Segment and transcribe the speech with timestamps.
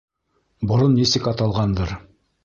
[0.71, 1.93] —Борон нисек аталғандыр.